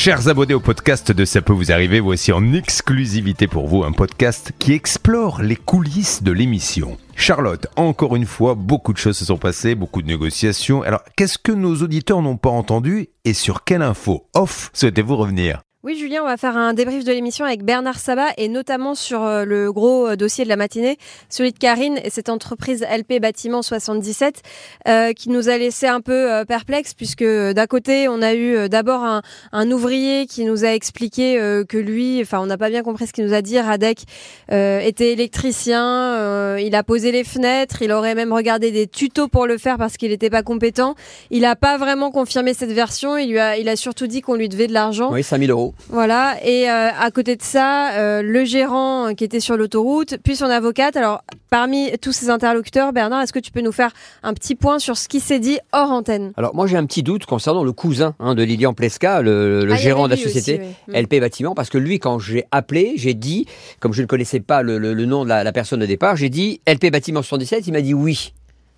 Chers 0.00 0.28
abonnés 0.28 0.54
au 0.54 0.60
podcast 0.60 1.10
de 1.10 1.24
Ça 1.24 1.42
peut 1.42 1.52
vous 1.52 1.72
arriver, 1.72 1.98
voici 1.98 2.30
en 2.30 2.52
exclusivité 2.52 3.48
pour 3.48 3.66
vous 3.66 3.82
un 3.82 3.90
podcast 3.90 4.52
qui 4.60 4.72
explore 4.72 5.42
les 5.42 5.56
coulisses 5.56 6.22
de 6.22 6.30
l'émission. 6.30 6.96
Charlotte, 7.16 7.66
encore 7.74 8.14
une 8.14 8.24
fois, 8.24 8.54
beaucoup 8.54 8.92
de 8.92 8.98
choses 8.98 9.18
se 9.18 9.24
sont 9.24 9.38
passées, 9.38 9.74
beaucoup 9.74 10.00
de 10.00 10.06
négociations. 10.06 10.82
Alors, 10.82 11.02
qu'est-ce 11.16 11.36
que 11.36 11.50
nos 11.50 11.74
auditeurs 11.82 12.22
n'ont 12.22 12.36
pas 12.36 12.48
entendu 12.48 13.08
et 13.24 13.32
sur 13.32 13.64
quelle 13.64 13.82
info 13.82 14.28
off 14.34 14.70
souhaitez-vous 14.72 15.16
revenir? 15.16 15.62
Oui, 15.88 15.96
Julien, 15.96 16.20
on 16.22 16.26
va 16.26 16.36
faire 16.36 16.54
un 16.54 16.74
débrief 16.74 17.02
de 17.02 17.12
l'émission 17.12 17.46
avec 17.46 17.64
Bernard 17.64 17.98
Sabat 17.98 18.34
et 18.36 18.50
notamment 18.50 18.94
sur 18.94 19.24
euh, 19.24 19.46
le 19.46 19.72
gros 19.72 20.06
euh, 20.06 20.16
dossier 20.16 20.44
de 20.44 20.50
la 20.50 20.56
matinée, 20.56 20.98
celui 21.30 21.50
de 21.50 21.56
Karine 21.56 21.98
et 22.04 22.10
cette 22.10 22.28
entreprise 22.28 22.84
LP 22.94 23.22
Bâtiment 23.22 23.62
77 23.62 24.42
euh, 24.86 25.14
qui 25.14 25.30
nous 25.30 25.48
a 25.48 25.56
laissé 25.56 25.86
un 25.86 26.02
peu 26.02 26.30
euh, 26.30 26.44
perplexes 26.44 26.92
puisque 26.92 27.24
d'un 27.24 27.66
côté, 27.66 28.06
on 28.06 28.20
a 28.20 28.34
eu 28.34 28.68
d'abord 28.68 29.02
un, 29.02 29.70
ouvrier 29.70 30.26
qui 30.26 30.44
nous 30.44 30.62
a 30.66 30.74
expliqué 30.74 31.36
que 31.66 31.78
lui, 31.78 32.20
enfin, 32.20 32.40
on 32.40 32.46
n'a 32.46 32.58
pas 32.58 32.68
bien 32.68 32.82
compris 32.82 33.06
ce 33.06 33.14
qu'il 33.14 33.24
nous 33.24 33.32
a 33.32 33.40
dit, 33.40 33.58
Radek 33.58 34.02
était 34.50 35.12
électricien, 35.12 36.58
il 36.58 36.74
a 36.74 36.82
posé 36.82 37.12
les 37.12 37.24
fenêtres, 37.24 37.80
il 37.80 37.92
aurait 37.92 38.14
même 38.14 38.32
regardé 38.32 38.72
des 38.72 38.86
tutos 38.86 39.28
pour 39.28 39.46
le 39.46 39.56
faire 39.56 39.78
parce 39.78 39.96
qu'il 39.96 40.10
n'était 40.10 40.30
pas 40.30 40.42
compétent. 40.42 40.94
Il 41.30 41.42
n'a 41.42 41.56
pas 41.56 41.78
vraiment 41.78 42.10
confirmé 42.10 42.52
cette 42.54 42.72
version, 42.72 43.16
il, 43.16 43.30
lui 43.30 43.38
a, 43.38 43.50
a 43.50 43.76
surtout 43.76 44.06
dit 44.06 44.20
qu'on 44.20 44.34
lui 44.34 44.48
devait 44.48 44.66
de 44.66 44.74
l'argent. 44.74 45.12
Oui, 45.12 45.22
5000 45.22 45.50
euros. 45.50 45.74
Voilà, 45.90 46.36
et 46.44 46.70
euh, 46.70 46.90
à 46.92 47.10
côté 47.10 47.36
de 47.36 47.42
ça, 47.42 47.92
euh, 47.92 48.22
le 48.22 48.44
gérant 48.44 49.14
qui 49.14 49.24
était 49.24 49.40
sur 49.40 49.56
l'autoroute, 49.56 50.16
puis 50.22 50.36
son 50.36 50.46
avocate. 50.46 50.96
Alors, 50.96 51.22
parmi 51.50 51.90
tous 52.02 52.12
ces 52.12 52.28
interlocuteurs, 52.28 52.92
Bernard, 52.92 53.22
est-ce 53.22 53.32
que 53.32 53.38
tu 53.38 53.50
peux 53.52 53.62
nous 53.62 53.72
faire 53.72 53.92
un 54.22 54.34
petit 54.34 54.54
point 54.54 54.78
sur 54.78 54.98
ce 54.98 55.08
qui 55.08 55.20
s'est 55.20 55.38
dit 55.38 55.58
hors 55.72 55.90
antenne? 55.90 56.32
Alors, 56.36 56.54
moi, 56.54 56.66
j'ai 56.66 56.76
un 56.76 56.84
petit 56.84 57.02
doute 57.02 57.24
concernant 57.24 57.64
le 57.64 57.72
cousin 57.72 58.14
hein, 58.20 58.34
de 58.34 58.42
Lilian 58.42 58.74
Plesca, 58.74 59.22
le, 59.22 59.64
le 59.64 59.72
ah, 59.72 59.76
gérant 59.76 60.04
de 60.06 60.10
la 60.10 60.16
société 60.16 60.60
LP 60.88 61.20
Bâtiment, 61.20 61.54
parce 61.54 61.70
que 61.70 61.78
lui, 61.78 61.98
quand 61.98 62.18
j'ai 62.18 62.44
appelé, 62.50 62.94
j'ai 62.96 63.14
dit, 63.14 63.46
comme 63.80 63.92
je 63.94 64.02
ne 64.02 64.06
connaissais 64.06 64.40
pas 64.40 64.62
le, 64.62 64.78
le 64.78 65.06
nom 65.06 65.24
de 65.24 65.28
la, 65.30 65.42
la 65.42 65.52
personne 65.52 65.82
au 65.82 65.86
départ, 65.86 66.16
j'ai 66.16 66.28
dit 66.28 66.60
LP 66.66 66.90
Bâtiment 66.90 67.22
77, 67.22 67.66
il 67.66 67.72
m'a 67.72 67.80
dit 67.80 67.94
oui. 67.94 68.32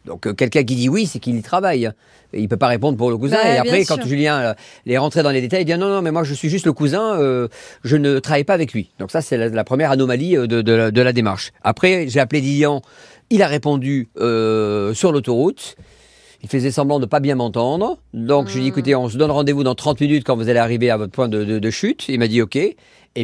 Donc 0.05 0.27
euh, 0.27 0.33
quelqu'un 0.33 0.65
qui 0.65 0.77
dit 0.77 0.89
oui, 0.89 1.07
c'est 1.07 1.19
qu'il 1.19 1.37
y 1.37 1.43
travaille. 1.43 1.91
Il 2.33 2.49
peut 2.49 2.57
pas 2.57 2.69
répondre 2.69 2.97
pour 2.97 3.11
le 3.11 3.17
cousin. 3.17 3.37
Bah, 3.43 3.55
et 3.55 3.59
après, 3.59 3.85
quand 3.85 4.01
Julien 4.07 4.41
euh, 4.41 4.55
est 4.87 4.99
rentré 4.99 5.23
dans 5.23 5.31
les 5.31 5.41
détails, 5.41 5.63
il 5.63 5.65
dit 5.65 5.77
non, 5.77 5.89
non, 5.89 6.03
mais 6.03 6.13
moi 6.13 6.23
je 6.23 6.35
suis 6.35 6.49
juste 6.49 6.67
le 6.67 6.73
cousin, 6.73 7.19
euh, 7.21 7.49
je 7.85 7.97
ne 7.97 8.19
travaille 8.19 8.45
pas 8.45 8.55
avec 8.55 8.73
lui. 8.73 8.91
Donc 8.99 9.11
ça, 9.11 9.21
c'est 9.21 9.37
la, 9.37 9.65
première 9.65 9.91
anomalie 9.91 10.35
de, 10.35 10.47
de, 10.47 10.91
de, 10.91 11.03
la 11.03 11.13
démarche. 11.13 11.53
Après, 11.63 12.07
j'ai 12.09 12.21
appelé 12.21 12.41
Lilian, 12.41 12.83
il 13.31 13.43
a 13.43 13.47
répondu 13.47 14.09
sur 14.17 15.13
l'autoroute. 15.13 15.77
Il 16.43 16.49
faisait 16.49 16.71
semblant 16.71 17.01
de 17.01 17.07
pas 17.07 17.21
bien 17.21 17.35
m'entendre. 17.35 17.99
Donc 18.15 18.49
je 18.49 18.55
lui 18.55 18.61
ai 18.61 18.63
dit, 18.63 18.69
hmm. 18.69 18.73
écoutez, 18.73 18.95
on 18.95 19.11
se 19.11 19.19
donne 19.19 19.31
rendez-vous 19.31 19.63
dans 19.63 19.75
30 19.75 20.01
minutes 20.01 20.25
quand 20.25 20.37
vous 20.37 20.49
allez 20.49 20.59
arriver 20.59 20.89
à 20.89 20.97
votre 20.97 21.13
point 21.13 21.29
de, 21.29 21.45
de 21.45 21.71
chute. 21.71 22.07
Il 22.09 22.19
m'a 22.19 22.29
dit 22.29 22.41
OK. 22.41 22.57
Et 22.57 22.77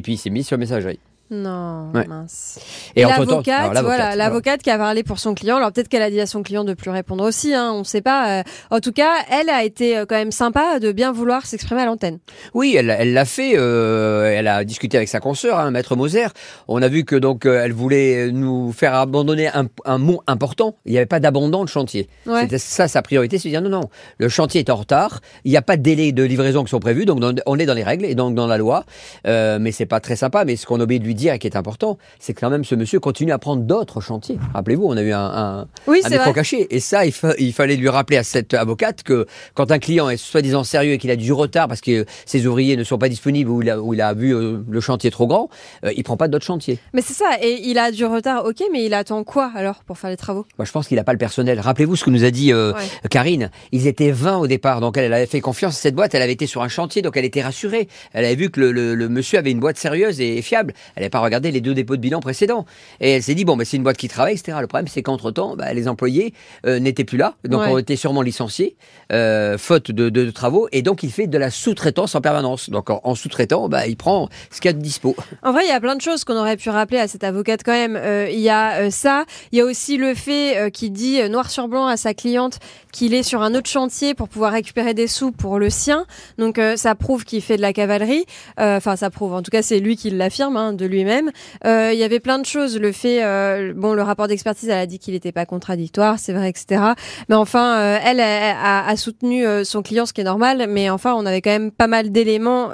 puis 0.02 0.14
il 0.14 0.18
s'est 0.18 0.30
mis 0.30 0.44
sur 0.44 0.58
messagerie. 0.58 0.98
Non, 1.30 1.92
mince. 2.06 2.60
Et, 2.94 3.02
l'avocate, 3.02 3.76
voilà, 3.82 4.14
l'avocate 4.14 4.62
qui 4.62 4.70
a 4.70 4.78
parlé 4.78 5.02
pour 5.02 5.18
son 5.18 5.34
client. 5.34 5.56
Alors 5.56 5.72
peut-être 5.72 5.88
qu'elle 5.88 6.02
a 6.02 6.10
dit 6.10 6.20
à 6.20 6.26
son 6.26 6.42
client 6.42 6.62
de 6.62 6.74
plus 6.74 6.90
répondre 6.90 7.24
aussi, 7.24 7.52
hein, 7.52 7.72
on 7.74 7.80
ne 7.80 7.84
sait 7.84 8.00
pas. 8.00 8.40
Euh. 8.40 8.42
En 8.70 8.80
tout 8.80 8.92
cas, 8.92 9.12
elle 9.30 9.50
a 9.50 9.64
été 9.64 9.96
euh, 9.96 10.06
quand 10.06 10.14
même 10.14 10.30
sympa 10.30 10.78
de 10.78 10.92
bien 10.92 11.12
vouloir 11.12 11.44
s'exprimer 11.44 11.82
à 11.82 11.86
l'antenne. 11.86 12.18
Oui, 12.54 12.76
elle, 12.78 13.12
l'a 13.12 13.24
fait. 13.24 13.54
Euh, 13.56 14.32
elle 14.32 14.46
a 14.46 14.64
discuté 14.64 14.96
avec 14.96 15.08
sa 15.08 15.18
consoeur, 15.18 15.58
hein, 15.58 15.70
maître 15.72 15.96
Moser. 15.96 16.28
On 16.68 16.80
a 16.80 16.88
vu 16.88 17.04
que 17.04 17.16
donc 17.16 17.44
elle 17.44 17.72
voulait 17.72 18.30
nous 18.30 18.72
faire 18.72 18.94
abandonner 18.94 19.48
un, 19.48 19.66
un 19.84 19.98
mot 19.98 20.22
important. 20.26 20.76
Il 20.84 20.92
n'y 20.92 20.98
avait 20.98 21.06
pas 21.06 21.20
d'abandon 21.20 21.64
de 21.64 21.68
chantier. 21.68 22.08
C'était 22.24 22.58
ça 22.58 22.88
sa 22.88 23.02
priorité, 23.02 23.38
c'est 23.38 23.48
de 23.48 23.54
dire 23.54 23.62
non, 23.62 23.70
non, 23.70 23.90
le 24.18 24.28
chantier 24.28 24.60
est 24.60 24.70
en 24.70 24.76
retard. 24.76 25.20
Il 25.44 25.50
n'y 25.50 25.56
a 25.56 25.62
pas 25.62 25.76
de 25.76 25.82
délai 25.82 26.12
de 26.12 26.22
livraison 26.22 26.62
qui 26.64 26.70
sont 26.70 26.80
prévus, 26.80 27.04
donc 27.04 27.20
on 27.46 27.58
est 27.58 27.66
dans 27.66 27.74
les 27.74 27.82
règles 27.82 28.04
et 28.04 28.14
donc 28.14 28.34
dans 28.34 28.46
la 28.46 28.58
loi. 28.58 28.84
Euh, 29.26 29.58
mais 29.60 29.72
c'est 29.72 29.86
pas 29.86 30.00
très 30.00 30.16
sympa. 30.16 30.44
Mais 30.44 30.56
ce 30.56 30.66
qu'on 30.66 30.80
oublie 30.80 31.00
de 31.00 31.04
lui 31.04 31.14
dire 31.16 31.34
et 31.34 31.38
qui 31.38 31.46
est 31.46 31.56
important, 31.56 31.98
c'est 32.18 32.34
que 32.34 32.40
quand 32.40 32.50
même 32.50 32.64
ce 32.64 32.74
monsieur 32.74 33.00
continue 33.00 33.32
à 33.32 33.38
prendre 33.38 33.62
d'autres 33.62 34.00
chantiers. 34.00 34.38
Rappelez-vous, 34.54 34.86
on 34.86 34.96
a 34.96 35.02
eu 35.02 35.12
un, 35.12 35.24
un, 35.24 35.66
oui, 35.86 36.00
un 36.04 36.10
écran 36.10 36.32
caché. 36.32 36.66
Et 36.74 36.80
ça, 36.80 37.04
il, 37.06 37.12
il, 37.38 37.52
fallait 37.52 37.76
lui 37.76 37.88
rappeler 37.88 38.16
à 38.16 38.22
cette 38.22 38.54
avocate 38.54 39.02
que 39.02 39.26
quand 39.54 39.70
un 39.70 39.78
client 39.78 40.08
est 40.08 40.16
soi-disant 40.16 40.64
sérieux 40.64 40.92
et 40.92 40.98
qu'il 40.98 41.10
a 41.10 41.16
du 41.16 41.32
retard 41.32 41.68
parce 41.68 41.80
que 41.80 42.04
ses 42.24 42.46
ouvriers 42.46 42.76
ne 42.76 42.84
sont 42.84 42.98
pas 42.98 43.08
disponibles 43.08 43.50
ou 43.50 43.62
il 43.62 43.70
a, 43.70 43.78
il 43.92 44.00
a 44.00 44.14
vu 44.14 44.34
euh, 44.34 44.58
le 44.68 44.80
chantier 44.80 45.10
trop 45.10 45.26
grand, 45.26 45.48
euh, 45.84 45.92
il 45.96 46.04
prend 46.04 46.16
pas 46.16 46.28
d'autres 46.28 46.44
chantiers. 46.44 46.78
Mais 46.92 47.02
c'est 47.02 47.14
ça. 47.14 47.30
Et 47.42 47.60
il 47.64 47.78
a 47.78 47.90
du 47.90 48.04
retard, 48.04 48.44
ok, 48.44 48.62
mais 48.72 48.84
il 48.84 48.94
attend 48.94 49.24
quoi 49.24 49.50
alors 49.54 49.82
pour 49.84 49.98
faire 49.98 50.10
les 50.10 50.16
travaux? 50.16 50.46
Moi, 50.58 50.64
je 50.64 50.72
pense 50.72 50.88
qu'il 50.88 50.96
n'a 50.96 51.04
pas 51.04 51.12
le 51.12 51.18
personnel. 51.18 51.60
Rappelez-vous 51.60 51.96
ce 51.96 52.04
que 52.04 52.10
nous 52.10 52.24
a 52.24 52.30
dit 52.30 52.52
euh, 52.52 52.72
Karine. 53.10 53.50
Ils 53.72 53.86
étaient 53.86 54.10
20 54.10 54.38
au 54.38 54.46
départ, 54.46 54.80
donc 54.80 54.96
elle, 54.96 55.12
avait 55.12 55.26
fait 55.26 55.40
confiance 55.40 55.76
à 55.76 55.80
cette 55.80 55.94
boîte. 55.94 56.14
Elle 56.14 56.22
avait 56.22 56.32
été 56.32 56.46
sur 56.46 56.62
un 56.62 56.68
chantier, 56.68 57.02
donc 57.02 57.16
elle 57.16 57.24
était 57.24 57.42
rassurée. 57.42 57.88
Elle 58.12 58.24
avait 58.24 58.34
vu 58.34 58.50
que 58.50 58.60
le, 58.60 58.72
le, 58.72 58.94
le 58.94 59.08
monsieur 59.08 59.38
avait 59.38 59.50
une 59.50 59.60
boîte 59.60 59.78
sérieuse 59.78 60.20
et 60.20 60.42
fiable. 60.42 60.74
Elle 60.94 61.04
n'avait 61.06 61.10
pas 61.10 61.20
regardé 61.20 61.50
les 61.50 61.60
deux 61.60 61.74
dépôts 61.74 61.96
de 61.96 62.00
bilan 62.00 62.20
précédents. 62.20 62.66
Et 63.00 63.10
elle 63.10 63.22
s'est 63.22 63.34
dit, 63.34 63.44
bon, 63.44 63.56
ben, 63.56 63.64
c'est 63.64 63.76
une 63.76 63.82
boîte 63.82 63.96
qui 63.96 64.08
travaille, 64.08 64.34
etc. 64.34 64.58
Le 64.60 64.66
problème, 64.66 64.88
c'est 64.88 65.02
qu'entre-temps, 65.02 65.56
bah, 65.56 65.72
les 65.72 65.88
employés 65.88 66.34
euh, 66.66 66.78
n'étaient 66.78 67.04
plus 67.04 67.18
là, 67.18 67.34
donc 67.44 67.62
ont 67.62 67.78
été 67.78 67.96
sûrement 67.96 68.22
licenciés, 68.22 68.76
euh, 69.12 69.58
faute 69.58 69.90
de, 69.90 70.30
travaux, 70.30 70.68
et 70.72 70.82
donc 70.82 71.02
il 71.02 71.10
fait 71.10 71.26
de 71.26 71.38
la 71.38 71.50
sous-traitance 71.50 72.14
en 72.14 72.20
permanence. 72.20 72.70
Donc 72.70 72.90
en, 72.90 73.14
sous-traitant, 73.14 73.68
bah, 73.68 73.86
il 73.86 73.96
prend 73.96 74.28
ce 74.50 74.60
qu'il 74.60 74.68
y 74.70 74.74
a 74.74 74.76
de 74.76 74.82
dispo. 74.82 75.14
En 75.42 75.52
vrai, 75.52 75.62
il 75.64 75.68
y 75.68 75.72
a 75.72 75.80
plein 75.80 75.96
de 75.96 76.00
choses 76.00 76.24
qu'on 76.24 76.36
aurait 76.36 76.56
pu 76.56 76.70
rappeler 76.70 76.98
à 76.98 77.08
cette 77.08 77.24
avocate 77.24 77.62
quand 77.64 77.72
même. 77.72 77.96
Euh, 77.96 78.28
il 78.30 78.40
y 78.40 78.50
a 78.50 78.90
ça, 78.90 79.24
il 79.52 79.58
y 79.58 79.60
a 79.60 79.64
aussi 79.64 79.96
le 79.96 80.14
fait 80.14 80.70
qu'il 80.72 80.92
dit 80.92 81.28
noir 81.28 81.50
sur 81.50 81.68
blanc 81.68 81.86
à 81.86 81.96
sa 81.96 82.14
cliente 82.14 82.58
qu'il 82.92 83.14
est 83.14 83.22
sur 83.22 83.42
un 83.42 83.54
autre 83.54 83.68
chantier 83.68 84.14
pour 84.14 84.28
pouvoir 84.28 84.52
récupérer 84.52 84.94
des 84.94 85.06
sous 85.06 85.32
pour 85.32 85.58
le 85.58 85.70
sien. 85.70 86.06
Donc 86.38 86.60
ça 86.76 86.94
prouve 86.94 87.24
qu'il 87.24 87.42
fait 87.42 87.56
de 87.56 87.62
la 87.62 87.72
cavalerie. 87.72 88.24
Enfin, 88.58 88.96
ça 88.96 89.10
prouve. 89.10 89.34
En 89.34 89.42
tout 89.42 89.50
cas, 89.50 89.62
c'est 89.62 89.80
lui 89.80 89.96
qui 89.96 90.10
l'affirme 90.10 90.56
hein, 90.56 90.72
de 90.72 90.86
lui-même. 90.96 91.30
Euh, 91.64 91.90
il 91.92 91.98
y 91.98 92.04
avait 92.04 92.20
plein 92.20 92.38
de 92.38 92.46
choses. 92.46 92.78
Le 92.78 92.92
fait, 92.92 93.22
euh, 93.22 93.72
bon, 93.74 93.94
le 93.94 94.02
rapport 94.02 94.28
d'expertise, 94.28 94.68
elle 94.68 94.78
a 94.78 94.86
dit 94.86 94.98
qu'il 94.98 95.14
n'était 95.14 95.32
pas 95.32 95.46
contradictoire, 95.46 96.18
c'est 96.18 96.32
vrai, 96.32 96.48
etc. 96.48 96.82
Mais 97.28 97.34
enfin, 97.34 97.78
euh, 97.78 97.98
elle, 98.02 98.20
a, 98.20 98.86
a, 98.86 98.96
soutenu 98.96 99.44
son 99.64 99.82
client, 99.82 100.06
ce 100.06 100.12
qui 100.12 100.22
est 100.22 100.24
normal. 100.24 100.66
Mais 100.68 100.90
enfin, 100.90 101.14
on 101.14 101.26
avait 101.26 101.42
quand 101.42 101.50
même 101.50 101.70
pas 101.70 101.86
mal 101.86 102.10
d'éléments 102.10 102.70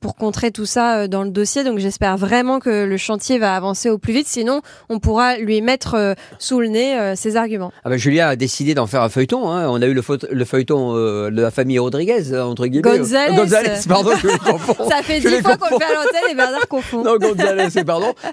pour 0.00 0.16
contrer 0.16 0.50
tout 0.50 0.66
ça 0.66 1.08
dans 1.08 1.22
le 1.22 1.30
dossier. 1.30 1.64
Donc, 1.64 1.78
j'espère 1.78 2.16
vraiment 2.16 2.60
que 2.60 2.84
le 2.84 2.96
chantier 2.96 3.38
va 3.38 3.56
avancer 3.56 3.88
au 3.88 3.98
plus 3.98 4.12
vite. 4.12 4.26
Sinon, 4.28 4.60
on 4.88 4.98
pourra 4.98 5.38
lui 5.38 5.60
mettre 5.62 6.14
sous 6.38 6.60
le 6.60 6.68
nez 6.68 7.14
ses 7.16 7.36
arguments. 7.36 7.72
Ah 7.84 7.90
ben, 7.90 7.96
Julien 7.96 8.28
a 8.28 8.36
décidé 8.36 8.74
d'en 8.74 8.86
faire 8.86 9.02
un 9.02 9.08
feuilleton. 9.08 9.50
Hein. 9.50 9.68
On 9.68 9.80
a 9.80 9.86
eu 9.86 9.94
le, 9.94 10.02
le 10.30 10.44
feuilleton 10.44 10.94
de 10.94 11.40
la 11.40 11.50
famille 11.50 11.78
Rodriguez, 11.78 12.36
entre 12.36 12.66
guillemets. 12.66 12.98
Gonzalez. 12.98 13.36
Gonzalez, 13.36 13.80
pardon, 13.88 14.10
je 14.20 14.28
confonds. 14.38 14.88
Ça 14.88 15.02
fait 15.02 15.20
dix 15.20 15.40
fois 15.42 15.56
qu'on 15.56 15.74
le 15.74 15.80
fait 15.80 15.84
à 15.84 15.94
l'antenne 15.94 16.30
et 16.30 16.34
Bernard 16.34 16.68
confond. 16.68 17.04
Non, 17.04 17.16
Gonzalez, 17.16 17.53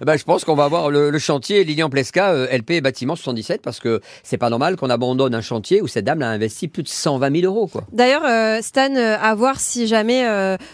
Eh 0.02 0.06
ben, 0.06 0.18
je 0.18 0.24
pense 0.24 0.44
qu'on 0.46 0.56
va 0.56 0.66
avoir 0.66 0.90
le, 0.90 1.18
chantier 1.20 1.64
Lilian 1.64 1.90
Plesca, 1.90 2.32
euh, 2.32 2.48
LP 2.52 2.82
bâtiment 2.82 3.16
77, 3.16 3.62
parce 3.62 3.80
que 3.80 4.02
c'est 4.24 4.38
pas 4.38 4.50
normal 4.50 4.76
qu'on 4.76 4.90
abandonne 4.90 5.36
un 5.36 5.42
chantier 5.42 5.82
où 5.82 5.88
cette 5.88 6.06
dame 6.06 6.22
a 6.22 6.30
investi 6.30 6.68
plus 6.68 6.84
de 6.84 6.88
120 6.88 7.42
000 7.42 7.54
euros. 7.54 7.70
D'ailleurs, 7.92 8.26
euh, 8.26 8.62
Stan, 8.62 8.96
euh, 8.96 9.18
à 9.22 9.36
voir 9.36 9.60
si 9.60 9.88
jamais 9.88 10.26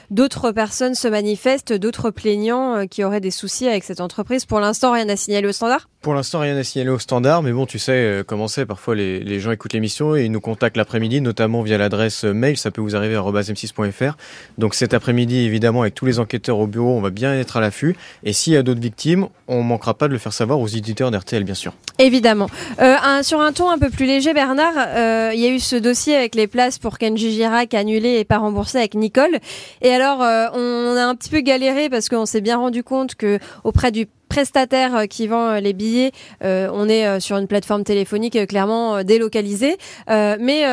d'autres 0.10 0.52
personnes 0.52 0.96
se 0.96 1.08
manifestent, 1.08 1.74
d'autres 1.74 2.10
plaignants 2.10 2.88
qui 2.88 3.04
auraient 3.04 3.22
des 3.22 3.32
soucis 3.32 3.68
avec 3.68 3.84
cette 3.84 4.02
entreprise. 4.02 4.46
Pour 4.46 4.60
l'instant, 4.60 4.92
rien 4.94 5.10
à 5.10 5.16
signaler 5.16 5.48
au 5.48 5.52
standard 5.52 5.88
Pour 6.02 6.14
l'instant, 6.14 6.40
rien 6.40 6.56
à 6.56 6.64
signaler 6.64 6.92
au 6.92 7.00
standard, 7.00 7.44
mais 7.44 7.52
bon, 7.52 7.66
tu 7.66 7.80
sais 7.80 8.24
comment 8.28 8.48
c'est. 8.48 8.66
Parfois, 8.66 8.96
les, 8.96 9.40
gens 9.40 9.52
écoutent 9.52 9.74
l'émission 9.74 10.16
et 10.16 10.26
ils 10.26 10.32
nous 10.32 10.40
contactent 10.40 10.78
l'après-midi, 10.78 11.22
notamment 11.22 11.64
via 11.64 11.78
l'adresse 11.78 12.24
mail. 12.24 12.58
Ça 12.58 12.72
peut 12.72 12.82
vous 12.82 12.96
arriver 12.96 13.16
à 13.16 13.22
m6.fr. 13.22 14.16
Donc 14.58 14.74
cet 14.74 14.94
après-midi, 14.94 15.40
évidemment, 15.40 15.82
avec 15.82 15.96
tous 15.96 16.06
les 16.06 16.20
enquêteurs 16.20 16.60
au 16.60 16.68
bureau, 16.68 16.96
on 16.96 17.02
va 17.02 17.10
bien 17.10 17.34
être 17.34 17.58
à 17.58 17.62
l'affût. 17.62 17.96
Et 18.24 18.34
s'il 18.34 18.54
y 18.54 18.58
a 18.58 18.64
d'autres 18.64 18.80
victimes, 18.80 19.28
on 19.48 19.64
manquera 19.64 19.94
pas 19.94 20.08
de 20.08 20.14
le 20.14 20.20
faire 20.20 20.34
savoir 20.34 20.60
aux 20.60 20.68
éditeurs 20.68 21.12
d'RTL, 21.12 21.44
bien 21.44 21.54
sûr. 21.54 21.74
Évidemment. 22.00 22.48
Euh, 22.80 23.24
sur 23.24 23.42
un 23.42 23.52
ton 23.54 23.70
un 23.70 23.78
peu 23.78 23.90
plus 23.90 24.06
léger, 24.06 24.34
Bernard, 24.34 24.74
euh, 24.78 25.32
il 25.34 25.40
y 25.40 25.46
a 25.46 25.50
eu 25.50 25.60
ce 25.60 25.76
dossier 25.76 26.16
avec 26.16 26.36
les 26.36 26.48
places 26.48 26.78
pour 26.78 26.98
Kenji 26.98 27.32
Girac 27.32 27.74
annulées 27.74 28.20
et 28.20 28.26
pas 28.26 28.38
remboursées 28.38 28.78
avec 28.78 28.94
Nicole. 28.94 29.40
Et 29.82 29.92
alors, 29.92 30.22
euh, 30.22 30.48
on 30.54 30.96
a 30.96 31.06
un 31.06 31.16
petit 31.16 31.30
peu 31.30 31.40
galéré 31.40 31.90
parce 31.90 32.10
qu'on 32.10 32.26
s'est 32.26 32.42
bien 32.42 32.58
rendu 32.58 32.84
compte 32.84 33.16
que 33.16 33.40
auprès 33.64 33.92
du 33.92 34.08
prestataire 34.38 34.96
euh, 34.96 35.06
qui 35.08 35.26
vend 35.26 35.50
euh, 35.50 35.60
les 35.60 35.74
billets, 35.74 36.12
euh, 36.44 36.70
on 36.72 36.88
est 36.88 37.20
sur 37.20 37.38
une 37.38 37.48
plateforme 37.48 37.84
téléphonique 37.84 38.38
clairement 38.48 39.04
délocalisée. 39.04 39.78
mais 40.08 40.64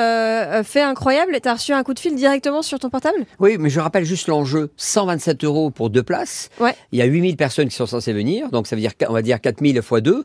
fait 0.64 0.82
incroyable, 0.82 1.38
tu 1.42 1.48
as 1.48 1.54
reçu 1.54 1.72
un 1.72 1.82
coup 1.82 1.94
de 1.94 1.98
fil 1.98 2.14
directement 2.14 2.60
sur 2.60 2.78
ton 2.78 2.90
portable? 2.90 3.24
Oui, 3.38 3.56
mais 3.58 3.70
je 3.70 3.80
rappelle 3.80 4.04
juste 4.04 4.28
l'enjeu 4.28 4.70
127 4.76 5.44
euros 5.44 5.70
pour 5.70 5.88
deux 5.88 6.02
places. 6.02 6.50
Ouais. 6.60 6.74
Il 6.92 6.98
y 6.98 7.02
a 7.02 7.06
8000 7.06 7.36
personnes 7.36 7.68
qui 7.68 7.76
sont 7.76 7.86
censées 7.86 8.12
venir, 8.12 8.50
donc 8.50 8.66
ça 8.66 8.76
veut 8.76 8.82
dire, 8.82 8.92
on 9.08 9.12
va 9.12 9.22
dire 9.22 9.40
4000 9.40 9.80
fois 9.80 10.00
2. 10.02 10.24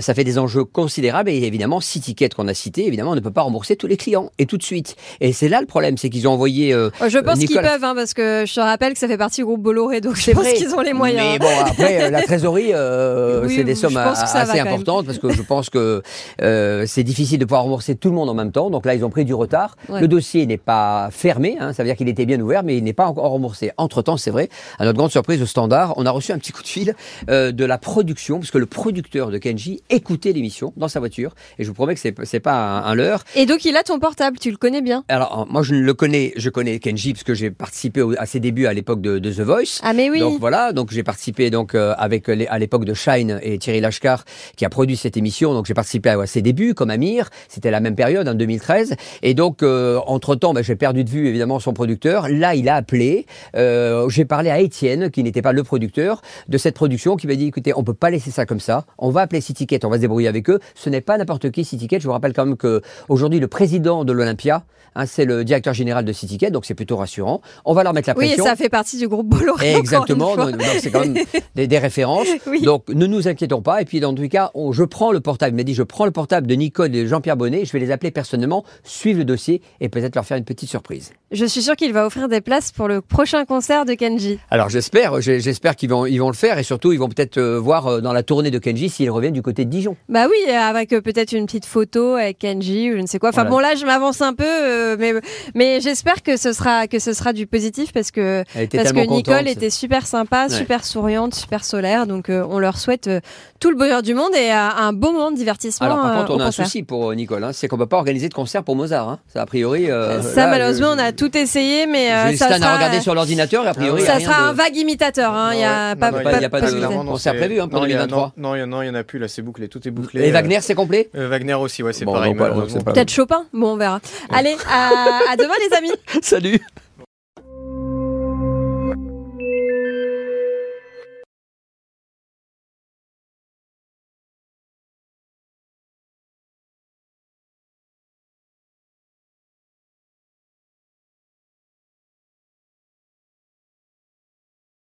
ça 0.00 0.14
fait 0.14 0.24
des 0.24 0.38
enjeux 0.38 0.64
considérables 0.64 1.28
et 1.28 1.42
évidemment, 1.42 1.80
six 1.80 2.00
tickets 2.00 2.34
qu'on 2.34 2.48
a 2.48 2.54
cités, 2.54 2.86
évidemment, 2.86 3.10
on 3.10 3.16
ne 3.16 3.20
peut 3.20 3.30
pas 3.30 3.42
rembourser 3.42 3.76
tous 3.76 3.86
les 3.86 3.98
clients 3.98 4.30
et 4.38 4.46
tout 4.46 4.56
de 4.56 4.62
suite. 4.62 4.96
Et 5.20 5.32
c'est 5.32 5.48
là 5.48 5.60
le 5.60 5.66
problème, 5.66 5.98
c'est 5.98 6.08
qu'ils 6.08 6.26
ont 6.26 6.32
envoyé. 6.32 6.70
je 6.72 7.18
pense 7.18 7.38
qu'ils 7.38 7.60
peuvent, 7.60 7.84
hein, 7.84 7.94
parce 7.94 8.14
que 8.14 8.44
je 8.46 8.54
te 8.54 8.60
rappelle 8.60 8.94
que 8.94 8.98
ça 8.98 9.08
fait 9.08 9.18
partie 9.18 9.42
du 9.42 9.44
groupe 9.44 9.62
Bolloré, 9.62 10.00
donc 10.00 10.16
je 10.16 10.30
pense 10.30 10.52
qu'ils 10.54 10.74
ont 10.74 10.80
les 10.80 10.94
moyens. 10.94 11.32
Mais 11.32 11.38
bon, 11.38 11.48
après, 11.60 12.10
la 12.10 12.22
trésorerie, 12.22 12.72
euh, 12.78 13.44
Oui, 13.46 13.54
c'est 13.56 13.64
des 13.64 13.74
sommes 13.74 13.96
a- 13.96 14.10
assez 14.12 14.58
importantes 14.60 15.06
parce 15.06 15.18
que 15.18 15.30
je 15.30 15.42
pense 15.42 15.70
que 15.70 16.02
euh, 16.42 16.84
c'est 16.86 17.02
difficile 17.04 17.38
de 17.38 17.44
pouvoir 17.44 17.62
rembourser 17.62 17.94
tout 17.96 18.08
le 18.08 18.14
monde 18.14 18.28
en 18.30 18.34
même 18.34 18.52
temps. 18.52 18.70
Donc 18.70 18.86
là, 18.86 18.94
ils 18.94 19.04
ont 19.04 19.10
pris 19.10 19.24
du 19.24 19.34
retard. 19.34 19.76
Ouais. 19.88 20.00
Le 20.00 20.08
dossier 20.08 20.46
n'est 20.46 20.56
pas 20.58 21.08
fermé, 21.10 21.56
hein, 21.60 21.72
ça 21.72 21.82
veut 21.82 21.88
dire 21.88 21.96
qu'il 21.96 22.08
était 22.08 22.26
bien 22.26 22.40
ouvert, 22.40 22.62
mais 22.62 22.76
il 22.76 22.84
n'est 22.84 22.92
pas 22.92 23.06
encore 23.06 23.30
remboursé. 23.30 23.70
Entre-temps, 23.76 24.16
c'est 24.16 24.30
vrai, 24.30 24.48
à 24.78 24.84
notre 24.84 24.96
grande 24.98 25.10
surprise 25.10 25.40
au 25.42 25.46
standard, 25.46 25.94
on 25.96 26.06
a 26.06 26.10
reçu 26.10 26.32
un 26.32 26.38
petit 26.38 26.52
coup 26.52 26.62
de 26.62 26.68
fil 26.68 26.94
euh, 27.30 27.52
de 27.52 27.64
la 27.64 27.78
production, 27.78 28.38
parce 28.38 28.50
que 28.50 28.58
le 28.58 28.66
producteur 28.66 29.30
de 29.30 29.38
Kenji 29.38 29.82
écoutait 29.90 30.32
l'émission 30.32 30.72
dans 30.76 30.88
sa 30.88 31.00
voiture. 31.00 31.34
Et 31.58 31.64
je 31.64 31.68
vous 31.68 31.74
promets 31.74 31.94
que 31.94 32.00
c'est 32.00 32.14
c'est 32.24 32.40
pas 32.40 32.54
un, 32.54 32.84
un 32.84 32.94
leurre. 32.94 33.24
Et 33.36 33.46
donc 33.46 33.64
il 33.64 33.76
a 33.76 33.82
ton 33.82 33.98
portable, 33.98 34.38
tu 34.38 34.50
le 34.50 34.56
connais 34.56 34.82
bien. 34.82 35.04
Alors, 35.08 35.46
moi, 35.50 35.62
je 35.62 35.74
le 35.74 35.94
connais, 35.94 36.32
je 36.36 36.50
connais 36.50 36.78
Kenji 36.78 37.12
parce 37.12 37.24
que 37.24 37.34
j'ai 37.34 37.50
participé 37.50 38.02
au- 38.02 38.14
à 38.18 38.26
ses 38.26 38.40
débuts 38.40 38.66
à 38.66 38.72
l'époque 38.72 39.00
de, 39.00 39.18
de 39.18 39.32
The 39.32 39.40
Voice. 39.40 39.80
Ah 39.82 39.92
mais 39.92 40.10
oui. 40.10 40.20
Donc 40.20 40.38
voilà, 40.40 40.72
donc 40.72 40.90
j'ai 40.92 41.02
participé 41.02 41.50
donc 41.50 41.74
euh, 41.74 41.94
avec 41.98 42.28
les, 42.28 42.46
à 42.46 42.58
l'époque 42.58 42.67
de 42.84 42.94
Shine 42.94 43.38
et 43.42 43.58
Thierry 43.58 43.80
Lashkar 43.80 44.24
qui 44.56 44.64
a 44.64 44.68
produit 44.68 44.96
cette 44.96 45.16
émission. 45.16 45.54
Donc 45.54 45.66
j'ai 45.66 45.74
participé 45.74 46.10
à, 46.10 46.20
à 46.20 46.26
ses 46.26 46.42
débuts 46.42 46.74
comme 46.74 46.90
Amir. 46.90 47.30
C'était 47.48 47.70
la 47.70 47.80
même 47.80 47.94
période 47.94 48.28
en 48.28 48.34
2013. 48.34 48.94
Et 49.22 49.34
donc 49.34 49.62
entre 49.62 50.34
temps, 50.36 50.52
j'ai 50.60 50.76
perdu 50.76 51.04
de 51.04 51.10
vue 51.10 51.26
évidemment 51.28 51.58
son 51.60 51.72
producteur. 51.72 52.28
Là, 52.28 52.54
il 52.54 52.68
a 52.68 52.74
appelé. 52.76 53.26
Euh, 53.56 54.08
j'ai 54.08 54.24
parlé 54.24 54.50
à 54.50 54.60
Étienne 54.60 55.10
qui 55.10 55.22
n'était 55.22 55.42
pas 55.42 55.52
le 55.52 55.62
producteur 55.64 56.20
de 56.48 56.58
cette 56.58 56.74
production 56.74 57.16
qui 57.16 57.26
m'a 57.26 57.34
dit 57.34 57.46
écoutez, 57.46 57.72
on 57.76 57.82
peut 57.84 57.94
pas 57.94 58.10
laisser 58.10 58.30
ça 58.30 58.46
comme 58.46 58.60
ça. 58.60 58.84
On 58.98 59.10
va 59.10 59.22
appeler 59.22 59.40
Citiket, 59.40 59.84
on 59.84 59.88
va 59.88 59.96
se 59.96 60.00
débrouiller 60.02 60.28
avec 60.28 60.50
eux. 60.50 60.58
Ce 60.74 60.90
n'est 60.90 61.00
pas 61.00 61.16
n'importe 61.18 61.50
qui 61.50 61.64
Citiket. 61.64 62.00
Je 62.00 62.06
vous 62.06 62.12
rappelle 62.12 62.32
quand 62.32 62.44
même 62.46 62.56
que 62.56 62.82
aujourd'hui 63.08 63.40
le 63.40 63.48
président 63.48 64.04
de 64.04 64.12
l'Olympia, 64.12 64.64
hein, 64.94 65.06
c'est 65.06 65.24
le 65.24 65.44
directeur 65.44 65.74
général 65.74 66.04
de 66.04 66.12
Citiket, 66.12 66.50
donc 66.50 66.64
c'est 66.66 66.74
plutôt 66.74 66.96
rassurant. 66.96 67.40
On 67.64 67.74
va 67.74 67.82
leur 67.84 67.92
mettre 67.94 68.08
la 68.08 68.16
Oui, 68.16 68.24
et 68.26 68.28
pression. 68.28 68.44
ça 68.44 68.56
fait 68.56 68.68
partie 68.68 68.98
du 68.98 69.08
groupe 69.08 69.28
Bolloré. 69.28 69.74
Exactement, 69.74 70.36
donc 70.36 70.52
donc 70.52 70.62
c'est 70.80 70.90
quand 70.90 71.00
même 71.00 71.14
des, 71.54 71.66
des 71.66 71.78
références. 71.78 72.26
Oui. 72.52 72.62
Donc 72.62 72.88
ne 72.88 73.06
nous 73.06 73.28
inquiétons 73.28 73.60
pas. 73.62 73.82
Et 73.82 73.84
puis 73.84 74.00
dans 74.00 74.14
tous 74.14 74.22
les 74.22 74.28
cas, 74.28 74.50
on- 74.54 74.72
je 74.72 74.84
prends 74.84 75.12
le 75.12 75.20
portable. 75.20 75.52
Il 75.54 75.56
m'a 75.56 75.62
dit 75.64 75.74
je 75.74 75.82
prends 75.82 76.04
le 76.06 76.10
portable 76.10 76.46
de 76.46 76.54
Nicole 76.54 76.94
et 76.94 77.02
de 77.02 77.06
Jean-Pierre 77.06 77.36
Bonnet. 77.36 77.64
Je 77.64 77.72
vais 77.72 77.78
les 77.78 77.90
appeler 77.90 78.10
personnellement, 78.10 78.64
suivre 78.84 79.18
le 79.18 79.24
dossier 79.24 79.60
et 79.80 79.88
peut-être 79.88 80.14
leur 80.14 80.24
faire 80.24 80.36
une 80.38 80.44
petite 80.44 80.68
surprise. 80.70 81.12
Je 81.30 81.44
suis 81.44 81.60
sûre 81.62 81.76
qu'il 81.76 81.92
va 81.92 82.06
offrir 82.06 82.28
des 82.28 82.40
places 82.40 82.72
pour 82.72 82.88
le 82.88 83.02
prochain 83.02 83.44
concert 83.44 83.84
de 83.84 83.92
Kenji. 83.94 84.38
Alors 84.50 84.70
j'espère, 84.70 85.20
j'espère 85.20 85.76
qu'ils 85.76 85.90
vont, 85.90 86.06
ils 86.06 86.18
vont 86.18 86.28
le 86.28 86.34
faire 86.34 86.58
et 86.58 86.62
surtout 86.62 86.92
ils 86.92 86.98
vont 86.98 87.08
peut-être 87.10 87.36
euh, 87.36 87.58
voir 87.60 87.86
euh, 87.86 88.00
dans 88.00 88.12
la 88.14 88.22
tournée 88.22 88.50
de 88.50 88.58
Kenji 88.58 88.88
s'ils 88.88 89.10
reviennent 89.10 89.34
du 89.34 89.42
côté 89.42 89.64
de 89.66 89.70
Dijon. 89.70 89.96
Bah 90.08 90.26
oui, 90.28 90.50
avec 90.50 90.92
euh, 90.94 91.00
peut-être 91.02 91.32
une 91.32 91.44
petite 91.44 91.66
photo 91.66 92.14
avec 92.14 92.38
Kenji 92.38 92.90
ou 92.92 92.96
je 92.96 93.02
ne 93.02 93.06
sais 93.06 93.18
quoi. 93.18 93.28
Enfin 93.28 93.42
Voilà. 93.44 93.50
bon 93.50 93.58
là, 93.58 93.74
je 93.74 93.84
m'avance 93.84 94.22
un 94.22 94.32
peu, 94.32 94.96
mais 94.96 95.12
mais 95.54 95.80
j'espère 95.82 96.22
que 96.22 96.36
ce 96.38 96.52
sera 96.54 96.86
que 96.88 96.98
ce 96.98 97.12
sera 97.12 97.32
du 97.34 97.46
positif 97.46 97.92
parce 97.92 98.10
que 98.10 98.44
parce 98.54 98.92
que 98.92 99.00
Nicole 99.00 99.34
contente. 99.36 99.46
était 99.48 99.70
super 99.70 100.06
sympa, 100.06 100.46
Ouais. 100.48 100.54
super 100.54 100.84
souriante, 100.84 101.34
super 101.34 101.64
solaire. 101.64 102.06
Donc 102.06 102.30
euh, 102.30 102.37
on 102.48 102.58
leur 102.58 102.78
souhaite 102.78 103.08
euh, 103.08 103.20
tout 103.60 103.70
le 103.70 103.76
bonheur 103.76 104.02
du 104.02 104.14
monde 104.14 104.34
et 104.34 104.50
euh, 104.50 104.56
un 104.56 104.92
bon 104.92 105.12
moment 105.12 105.30
de 105.30 105.36
divertissement. 105.36 105.86
Alors 105.86 106.02
par 106.02 106.12
euh, 106.16 106.20
contre, 106.20 106.34
on 106.36 106.40
a 106.40 106.46
un 106.46 106.50
souci 106.50 106.82
pour 106.82 107.12
Nicole, 107.14 107.44
hein, 107.44 107.50
c'est 107.52 107.68
qu'on 107.68 107.78
peut 107.78 107.86
pas 107.86 107.96
organiser 107.96 108.28
de 108.28 108.34
concert 108.34 108.62
pour 108.64 108.76
Mozart. 108.76 109.08
Hein. 109.08 109.18
Ça 109.32 109.42
a 109.42 109.46
priori. 109.46 109.90
euh, 109.90 110.20
Ça 110.22 110.44
là, 110.44 110.50
malheureusement, 110.50 110.94
je- 110.96 111.00
on 111.00 111.04
a 111.04 111.12
tout 111.12 111.36
essayé, 111.36 111.86
mais 111.86 112.12
euh, 112.12 112.36
ça 112.36 112.46
Stan 112.46 112.56
sera, 112.58 112.70
à 112.72 112.76
regarder 112.76 113.00
sur 113.00 113.14
l'ordinateur 113.14 113.64
et 113.64 113.68
a 113.68 113.74
priori. 113.74 114.02
ça 114.02 114.14
rien 114.14 114.26
sera 114.28 114.42
de- 114.42 114.48
un 114.48 114.52
vague 114.52 114.76
imitateur. 114.76 115.32
Hein. 115.32 115.50
Il 115.54 115.60
y 115.60 115.64
a 115.64 115.94
Non, 115.94 116.00
pas, 116.00 116.10
non, 116.10 116.18
y 116.18 116.44
a- 116.44 116.50
pas 116.50 116.60
de- 116.60 117.06
concert 117.06 117.34
prévu, 117.36 117.60
hein, 117.60 117.68
pour 117.68 117.80
non, 117.80 117.86
il 117.86 117.90
y 117.90 117.94
a- 117.94 118.06
2023. 118.06 118.32
Non, 118.36 118.54
il 118.54 118.60
y 118.60 118.62
en- 118.90 118.94
a 118.94 119.04
plus, 119.04 119.18
là, 119.18 119.28
c'est 119.28 119.42
bouclé, 119.42 119.68
tout 119.68 119.86
est 119.86 119.90
bouclé. 119.90 120.26
Et 120.26 120.30
Wagner, 120.30 120.58
c'est 120.60 120.74
complet 120.74 121.08
Wagner 121.14 121.54
aussi, 121.54 121.82
ouais, 121.82 121.92
c'est 121.92 122.04
pareil, 122.04 122.34
Peut-être 122.34 123.10
Chopin? 123.10 123.44
Bon, 123.52 123.72
on 123.72 123.76
verra. 123.76 124.00
Allez, 124.30 124.56
à 124.68 125.36
demain 125.36 125.54
les 125.70 125.76
amis. 125.76 125.92
Salut 126.22 126.60